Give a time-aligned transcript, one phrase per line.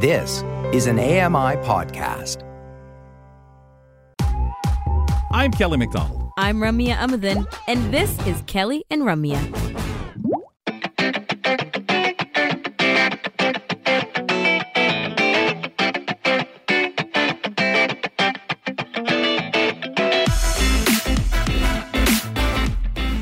[0.00, 2.44] This is an AMI podcast.
[5.32, 6.30] I'm Kelly McDonald.
[6.38, 9.42] I'm Ramya Amuthan, and this is Kelly and Ramya.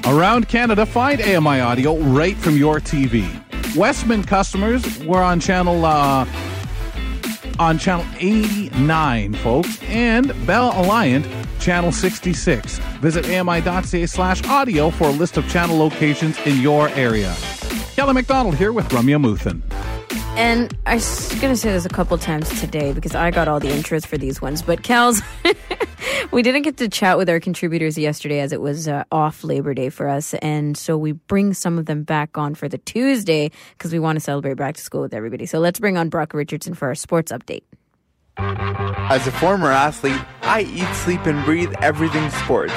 [0.07, 3.27] Around Canada, find AMI audio right from your TV.
[3.75, 6.27] Westman customers were on channel uh,
[7.59, 11.27] on channel 89, folks, and Bell Alliant
[11.61, 12.79] channel 66.
[13.01, 17.35] Visit ami.ca slash audio for a list of channel locations in your area.
[17.95, 19.63] Kelly McDonald here with Ramya Muthan.
[20.37, 20.99] And I'm
[21.41, 24.19] going to say this a couple times today because I got all the intros for
[24.19, 24.61] these ones.
[24.61, 25.23] But Kels,
[26.33, 29.75] we didn't get to chat with our contributors yesterday as it was uh, off Labor
[29.75, 30.35] Day for us.
[30.35, 34.17] And so we bring some of them back on for the Tuesday because we want
[34.17, 35.47] to celebrate back to school with everybody.
[35.47, 37.63] So let's bring on Brock Richardson for our sports update.
[38.39, 42.75] As a former athlete, I eat, sleep, and breathe everything sports.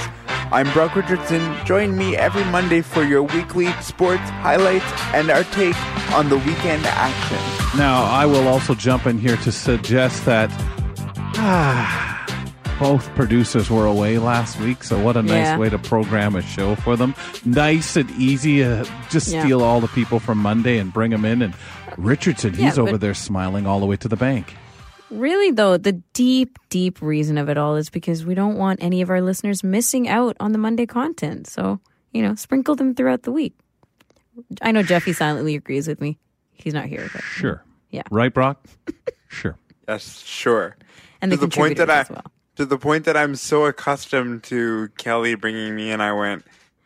[0.51, 1.55] I'm Brock Richardson.
[1.65, 5.75] Join me every Monday for your weekly sports highlights and our take
[6.13, 7.77] on the weekend action.
[7.77, 10.49] Now, I will also jump in here to suggest that
[11.37, 12.08] ah,
[12.79, 15.57] both producers were away last week, so what a nice Yeah.
[15.57, 17.13] way to program a show for them.
[17.45, 18.63] Nice and easy.
[18.63, 19.43] Uh, just Yeah.
[19.43, 21.41] steal all the people from Monday and bring them in.
[21.41, 21.53] And
[21.97, 24.55] Richardson, he's Yeah, over there smiling all the way to the bank.
[25.09, 29.01] Really, though, the deep, deep reason of it all is because we don't want any
[29.01, 31.47] of our listeners missing out on the Monday content.
[31.47, 31.79] So,
[32.13, 33.53] you know, sprinkle them throughout the week.
[34.61, 36.17] I know Jeffy silently agrees with me.
[36.53, 37.63] He's not here, but Sure.
[37.89, 38.03] Yeah.
[38.11, 38.63] Right, Brock?
[39.27, 39.57] sure.
[39.87, 40.77] Yes, sure.
[41.21, 42.23] and the to the point that I as well.
[42.59, 46.43] To the point that I'm so accustomed to Kelly bringing me in, I went,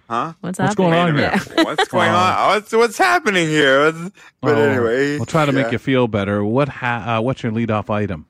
[0.07, 0.33] huh?
[0.39, 0.89] What's, What's happening?
[0.91, 1.65] going on here?
[1.65, 2.47] What's going on?
[2.49, 3.91] What's what's happening here?
[3.91, 6.43] What's- But Oh, anyway, we'll try to make you feel better.
[6.45, 6.69] What?
[6.69, 8.27] Ha- uh, what's your leadoff item?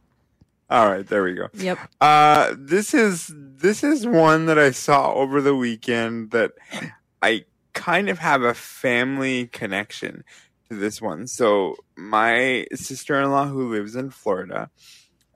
[0.70, 1.50] All right, there we go.
[1.54, 1.78] Yep.
[2.00, 6.52] Uh, this is this is one that I saw over the weekend that
[7.22, 7.44] I
[7.74, 10.24] kind of have a family connection
[10.70, 11.28] to this one.
[11.28, 14.70] So my sister-in-law who lives in Florida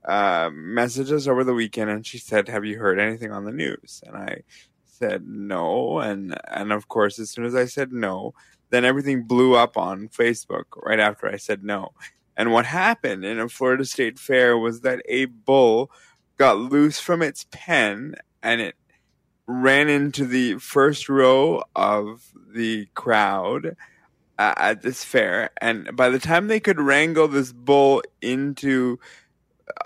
[0.08, 4.02] uh, messaged over the weekend, and she said, "Have you heard anything on the news?"
[4.06, 4.44] And I
[4.86, 8.34] said no, and and of course, as soon as I said no,
[8.70, 11.90] then everything blew up on Facebook right after I said no.
[12.38, 15.92] And what happened in a Florida State Fair was that a bull
[16.38, 18.76] got loose from its pen and it
[19.48, 23.76] ran into the first row of the crowd
[24.38, 25.50] uh, at this fair.
[25.62, 29.00] And by the time they could wrangle this bull into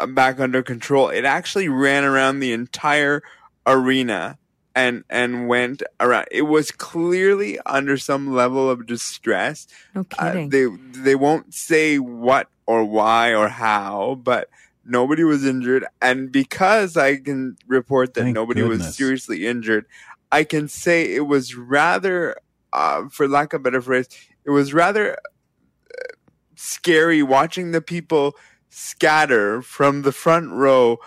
[0.10, 3.24] back under control, it actually ran around the entire
[3.66, 4.38] arena
[4.76, 6.28] and and went around.
[6.32, 9.68] It was clearly under some level of distress.
[9.94, 14.50] No Uh, they they won't say what or why or how, but
[14.86, 15.86] nobody was injured.
[16.02, 18.88] And because I can report that Thank nobody goodness.
[18.88, 19.86] was seriously injured,
[20.32, 22.38] I can say it was rather,
[22.72, 24.08] uh, for lack of a better phrase,
[24.46, 26.14] it was rather uh,
[26.56, 28.36] scary watching the people
[28.72, 30.98] scatter from the front row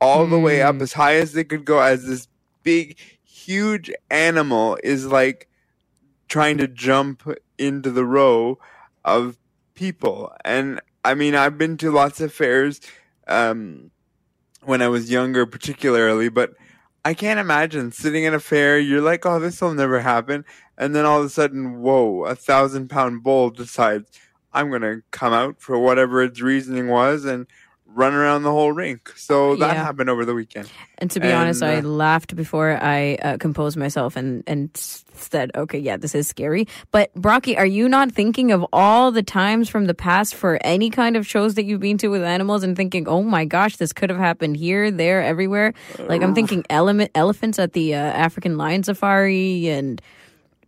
[0.00, 0.76] all the way up.
[0.76, 0.82] Mm.
[0.82, 2.28] as high as they could go as this
[2.62, 5.48] big huge animal is like
[6.28, 7.26] trying to jump
[7.58, 8.58] into the row
[9.04, 9.38] of
[9.74, 10.32] people.
[10.44, 12.80] And i mean i've been to lots of fairs
[13.26, 13.90] um
[14.62, 16.52] when i was younger particularly but
[17.04, 20.44] i can't imagine sitting at a fair you're like oh this will never happen.
[20.78, 24.10] And then all of a sudden whoa a thousand pound bull decides
[24.54, 27.46] i'm gonna come out for whatever its reasoning was and
[27.94, 29.84] run around the whole rink so that Yeah.
[29.84, 30.68] happened over the weekend
[30.98, 34.70] And to be And, honest, I uh, laughed before I uh, composed myself and and
[34.74, 39.22] said, "Okay, yeah, this is scary." But Brocky, are you not thinking of all the
[39.24, 42.62] times from the past for any kind of shows that you've been to with animals
[42.62, 45.74] and thinking, "Oh my gosh, this could have happened here, there, everywhere"?
[45.98, 50.00] Like I'm thinking element elephants at the uh, African lion safari and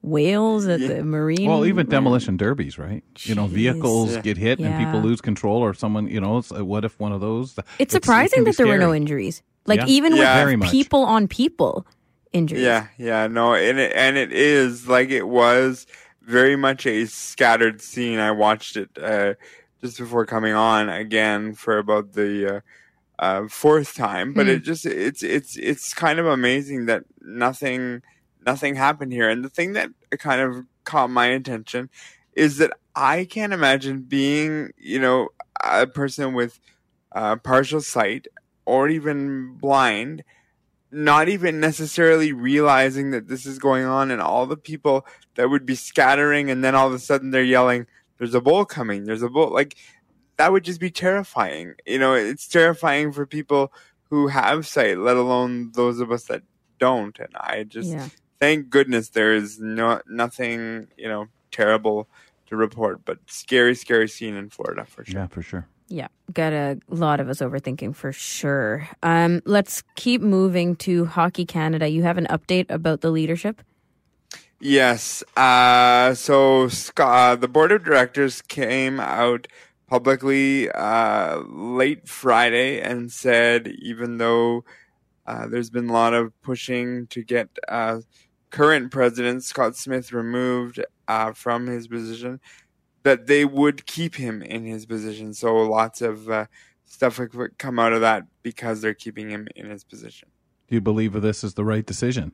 [0.04, 1.48] whales at the marine.
[1.48, 3.02] Well, even demolition derbies, right?
[3.22, 4.20] You know, vehicles Yeah.
[4.22, 7.12] get hit and people lose control, or someone, you know, it's, uh, what if one
[7.12, 7.56] of those?
[7.78, 9.42] It's it surprising can be that there were no injuries.
[9.66, 9.86] Like Yeah.
[9.86, 10.36] even Yeah.
[10.36, 10.70] Very with much.
[10.70, 11.86] people on people
[12.32, 12.62] injuries.
[12.64, 15.86] Yeah, yeah, no, and it, and it is like it was
[16.22, 18.18] very much a scattered scene.
[18.18, 19.34] I watched it uh,
[19.80, 22.60] just before coming on again for about the uh,
[23.18, 24.52] uh, fourth time, but Hmm.
[24.52, 28.02] it just it's it's it's kind of amazing that nothing
[28.44, 29.28] nothing happened here.
[29.28, 31.90] And the thing that kind of caught my attention
[32.34, 35.28] is that I can't imagine being you know
[35.62, 36.60] a person with
[37.12, 38.26] uh, partial sight
[38.66, 40.24] or even blind
[40.90, 45.04] not even necessarily realizing that this is going on and all the people
[45.34, 47.86] that would be scattering and then all of a sudden they're yelling
[48.18, 49.76] there's a bull coming there's a bull like
[50.36, 51.74] that would just be terrifying.
[51.86, 53.72] You know, it's terrifying for people
[54.10, 56.42] who have sight, let alone those of us that
[56.78, 57.18] don't.
[57.18, 58.08] And I just Yeah.
[58.44, 62.08] Thank goodness there is no nothing, you know, terrible
[62.46, 65.20] to report, but scary, scary scene in Florida for sure.
[65.20, 65.66] Yeah, for sure.
[65.88, 68.86] Yeah, got a lot of us overthinking for sure.
[69.02, 71.88] Um, let's keep moving to Hockey Canada.
[71.88, 73.62] You have an update about the leadership?
[74.60, 75.24] Yes.
[75.36, 79.46] Uh, so Scott, uh, the board of directors came out
[79.86, 84.64] publicly uh, late Friday and said, even though
[85.26, 88.00] uh, there's been a lot of pushing to get uh,
[88.54, 90.78] current president Scott Smith removed
[91.08, 92.38] uh, from his position,
[93.02, 95.34] that they would keep him in his position.
[95.34, 96.46] So lots of uh,
[96.84, 100.28] stuff would come out of that because they're keeping him in his position.
[100.68, 102.30] Do you believe this is the right decision?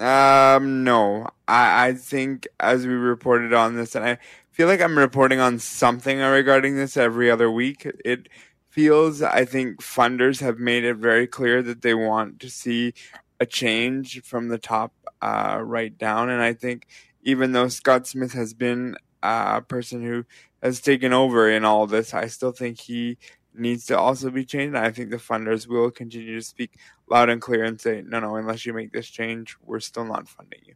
[0.00, 4.18] Um, no, I, I think as we reported on this, and I
[4.50, 7.86] feel like I'm reporting on something regarding this every other week.
[8.04, 8.28] It
[8.70, 12.92] feels, I think funders have made it very clear that they want to see
[13.40, 16.30] a change from the top, uh, right down.
[16.30, 16.86] And I think
[17.22, 20.24] even though Scott Smith has been a person who
[20.62, 23.18] has taken over in all this, I still think he
[23.54, 24.76] needs to also be changed.
[24.76, 26.78] And I think the funders will continue to speak
[27.08, 30.28] loud and clear and say, no, no, unless you make this change, we're still not
[30.28, 30.74] funding you.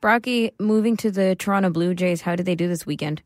[0.00, 3.22] Brocky, moving to the Toronto Blue Jays, how did they do this weekend?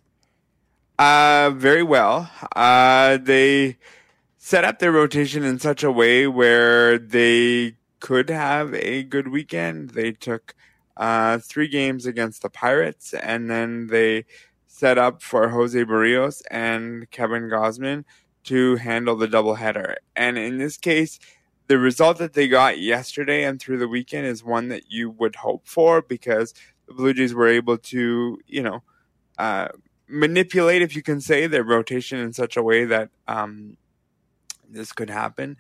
[0.98, 2.30] Uh, very well.
[2.54, 3.76] Uh, they
[4.38, 9.90] set up their rotation in such a way where they could have a good weekend.
[9.90, 10.56] They took
[10.96, 14.24] uh, three games against the Pirates, and then they
[14.66, 18.04] set up for Jose Berrios and Kevin Gausman
[18.44, 19.94] to handle the doubleheader.
[20.16, 21.20] And in this case,
[21.68, 25.36] the result that they got yesterday and through the weekend is one that you would
[25.36, 26.54] hope for because
[26.88, 28.82] the Blue Jays were able to, you know,
[29.38, 29.68] uh,
[30.08, 33.76] manipulate, if you can say, their rotation in such a way that um,
[34.68, 35.56] this could happen.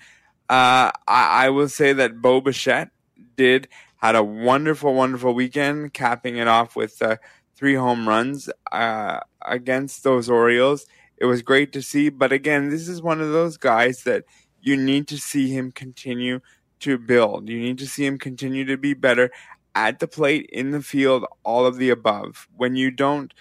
[0.52, 2.90] Uh, I, I will say that Bo Bichette
[3.38, 7.16] did had a wonderful, wonderful weekend, capping it off with uh,
[7.56, 10.84] three home runs uh, against those Orioles.
[11.16, 14.24] It was great to see, but again, this is one of those guys that
[14.60, 16.40] you need to see him continue
[16.80, 17.48] to build.
[17.48, 19.30] You need to see him continue to be better
[19.74, 22.46] at the plate, in the field, all of the above.
[22.54, 23.32] When you don't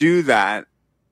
[0.00, 0.64] do that,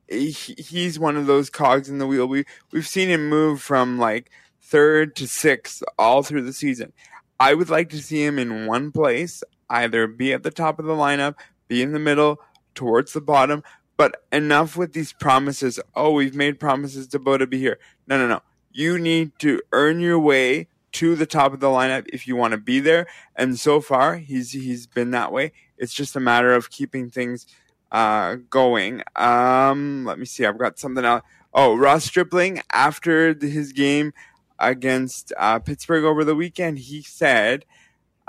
[0.09, 2.27] he, he's one of those cogs in the wheel.
[2.27, 4.33] We we've seen him move from like
[4.65, 6.93] third to sixth all through the season.
[7.39, 10.87] I would like to see him in one place, either be at the top of
[10.87, 11.35] the lineup,
[11.69, 12.41] be in the middle,
[12.75, 13.63] towards the bottom.
[13.97, 15.79] But enough with these promises.
[15.95, 17.79] Oh, we've made promises to Bo to be here.
[18.09, 18.41] No, no, no.
[18.73, 22.53] You need to earn your way to the top of the lineup if you want
[22.53, 23.07] to be there.
[23.37, 25.53] And so far, he's he's been that way.
[25.79, 27.47] It's just a matter of keeping things
[27.93, 29.03] uh, going.
[29.15, 30.45] Um, let me see.
[30.45, 31.23] I've got something else.
[31.53, 34.13] Oh, Ross Stripling after his game
[34.59, 37.65] against uh, Pittsburgh over the weekend, he said,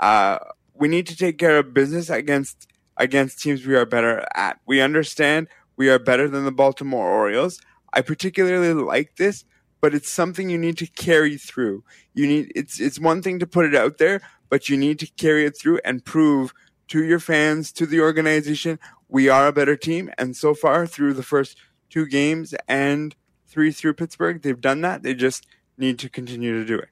[0.00, 0.38] uh,
[0.74, 4.58] "We need to take care of business against against teams we are better at.
[4.66, 7.60] We understand we are better than the Baltimore Orioles.
[7.92, 9.44] I particularly like this."
[9.82, 11.84] But it's something you need to carry through.
[12.14, 15.06] You need it's it's one thing to put it out there, but you need to
[15.06, 16.54] carry it through and prove
[16.88, 18.78] to your fans, to the organization,
[19.08, 20.10] we are a better team.
[20.18, 21.56] And so far, through the first
[21.90, 23.14] two games and
[23.46, 25.02] three through Pittsburgh, they've done that.
[25.02, 25.46] They just
[25.78, 26.88] need to continue to do it.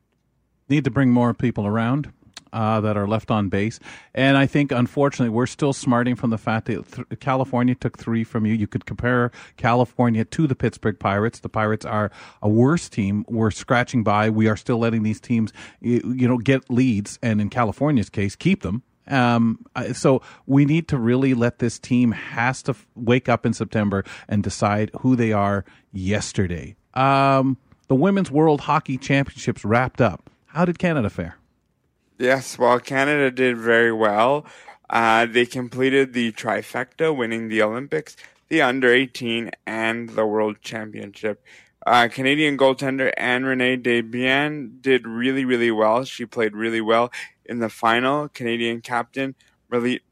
[0.69, 2.13] Need to bring more people around.
[2.53, 3.81] Uh, that are left on base.
[4.15, 8.23] And I think, unfortunately, we're still smarting from the fact that th- California took three
[8.23, 8.55] from you.
[8.55, 11.41] You could compare California to the Pittsburgh Pirates.
[11.41, 12.13] The Pirates are
[12.43, 13.25] a worse team.
[13.29, 14.31] We're scratching by.
[14.31, 18.37] We are still letting these teams, you, you know, get leads, and in California's case,
[18.37, 18.85] keep them.
[19.09, 23.53] Um, so we need to really let this team has to f- wake up in
[23.53, 26.77] September and decide who they are yesterday.
[26.95, 27.57] Um,
[27.89, 30.31] the Women's World Hockey Championships wrapped up.
[30.47, 31.37] How did Canada fare?
[32.19, 34.47] Yes, well, Canada did very well.
[34.89, 38.17] Uh, they completed the trifecta, winning the Olympics,
[38.49, 41.43] the under 18, and the World Championship.
[41.87, 46.05] Uh, Canadian goaltender Ann-Renée Desbiens did really, really well.
[46.05, 47.13] She played really well
[47.45, 48.29] in the final.
[48.29, 49.35] Canadian captain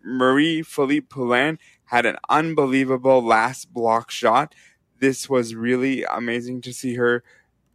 [0.03, 4.55] Marie-Philip Poulin had an unbelievable last block shot.
[4.99, 7.23] This was really amazing to see her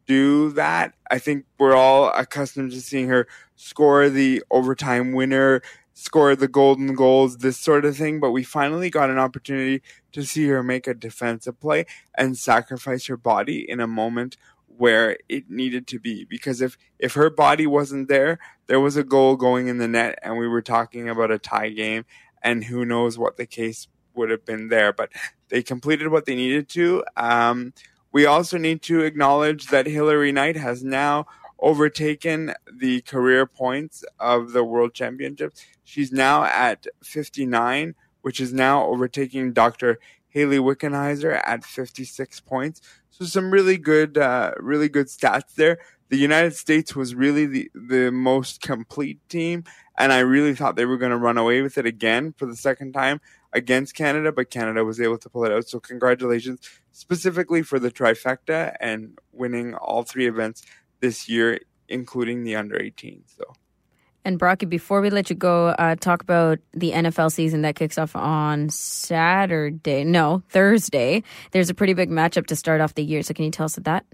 [0.07, 0.93] do that.
[1.11, 5.61] I think we're all accustomed to seeing her score the overtime winner,
[5.93, 8.19] score the golden goals, this sort of thing.
[8.19, 9.83] But we finally got an opportunity
[10.13, 11.85] to see her make a defensive play
[12.17, 14.37] and sacrifice her body in a moment
[14.77, 16.23] where it needed to be.
[16.23, 20.19] Because if, if her body wasn't there, there was a goal going in the net
[20.23, 22.05] and we were talking about a tie game
[22.41, 24.93] and who knows what the case would have been there.
[24.93, 25.09] But
[25.49, 27.03] they completed what they needed to.
[27.15, 27.73] Um,
[28.11, 31.27] We also need to acknowledge that Hilary Knight has now
[31.59, 35.65] overtaken the career points of the World Championships.
[35.83, 39.99] She's now at 59, which is now overtaking Dr.
[40.29, 42.81] Hayley Wickenheiser at 56 points.
[43.09, 45.79] So some really good, uh, really good stats there.
[46.09, 49.65] The United States was really the, the most complete team,
[49.97, 52.55] and I really thought they were going to run away with it again for the
[52.55, 53.19] second time
[53.57, 55.67] against Canada, but Canada was able to pull it out.
[55.67, 56.59] So congratulations
[56.91, 60.63] specifically for the trifecta and winning all three events
[60.99, 61.59] this year,
[61.89, 63.23] including the under 18.
[63.25, 63.43] So.
[64.23, 67.97] And Brocky, before we let you go, uh, talk about the NFL season that kicks
[67.97, 70.03] off on Saturday.
[70.03, 71.23] No, Thursday.
[71.51, 73.23] There's a pretty big matchup to start off the year.
[73.23, 74.05] So can you tell us that?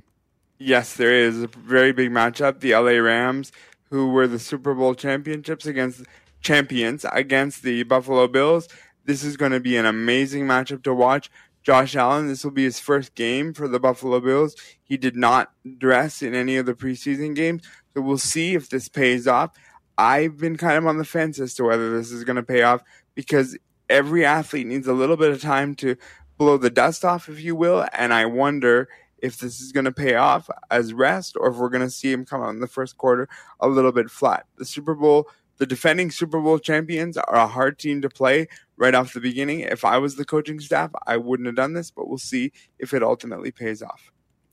[0.57, 2.62] Yes, there is a very big matchup.
[2.62, 3.51] The LA Rams,
[3.89, 6.03] who were the Super Bowl championships against
[6.43, 8.67] champions against the Buffalo Bills.
[9.05, 11.29] This is going to be an amazing matchup to watch.
[11.63, 14.55] Josh Allen, this will be his first game for the Buffalo Bills.
[14.83, 18.89] He did not dress in any of the preseason games, so we'll see if this
[18.89, 19.51] pays off.
[19.98, 22.63] I've been kind of on the fence as to whether this is going to pay
[22.63, 22.81] off
[23.15, 23.57] because
[23.89, 25.95] every athlete needs a little bit of time to
[26.38, 29.91] blow the dust off, if you will, and I wonder if this is going to
[29.91, 32.67] pay off as rest or if we're going to see him come out in the
[32.67, 33.29] first quarter
[33.62, 34.45] a little bit flat.
[34.57, 38.95] The Super Bowl the defending Super Bowl champions are a hard team to play right
[38.95, 39.62] off the beginning.
[39.62, 42.93] If I was the coaching staff, I wouldn't have done this, but we'll see if
[42.93, 44.12] it ultimately pays off.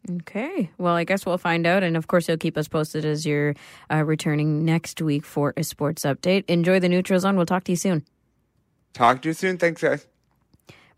[0.08, 0.70] Okay.
[0.78, 1.82] Well, I guess we'll find out.
[1.82, 3.54] And of course, you'll keep us posted as you're
[3.92, 6.44] uh, returning next week for a sports update.
[6.48, 7.36] Enjoy the neutral zone.
[7.36, 8.04] We'll talk to you soon.
[8.92, 9.58] Talk to you soon.
[9.58, 10.06] Thanks, guys.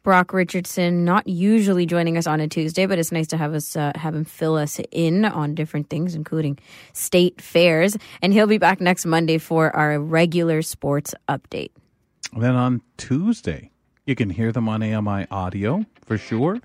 [0.02, 3.76] Brock Richardson, not usually joining us on a Tuesday, but it's nice to have us
[3.76, 6.58] uh, have him fill us in on different things, including
[6.92, 7.96] state fairs.
[8.20, 11.70] And he'll be back next Monday for our regular sports update.
[12.36, 13.70] Then on Tuesday,
[14.06, 16.58] you can hear them on AMI audio for sure.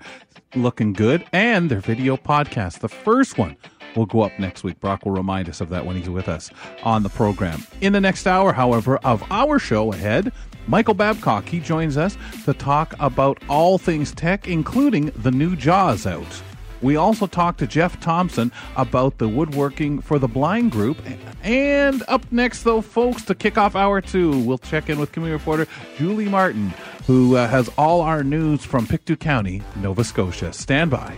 [0.56, 1.26] Looking good.
[1.32, 2.80] And their video podcast.
[2.80, 3.56] The first one
[3.98, 4.80] will go up next week.
[4.80, 6.50] Brock will remind us of that when he's with us
[6.84, 7.66] on the program.
[7.82, 10.32] In the next hour, however, of our show ahead,
[10.68, 16.06] Michael Babcock, he joins us to talk about all things tech, including the new JAWS
[16.06, 16.42] out.
[16.82, 20.98] We also talked to Jeff Thompson about the woodworking for the blind group.
[21.44, 25.40] And up next, though, folks, to kick off hour two, we'll check in with community
[25.40, 26.74] reporter Julie Martin,
[27.08, 30.54] who uh, has all our news from Pictou County, Nova Scotia.
[30.54, 31.18] Stand by.